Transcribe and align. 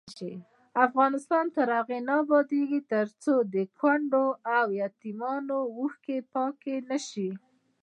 افغانستان 0.85 1.45
تر 1.55 1.67
هغو 1.77 1.97
نه 2.07 2.13
ابادیږي، 2.23 2.79
ترڅو 2.91 3.33
د 3.53 3.55
کونډو 3.79 4.25
او 4.57 4.65
یتیمانو 4.81 5.57
اوښکې 5.77 6.17
پاکې 6.33 6.75
نشي. 6.89 7.29